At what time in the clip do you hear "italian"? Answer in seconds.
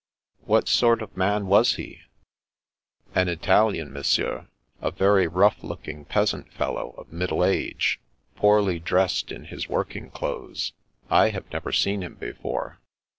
3.29-3.93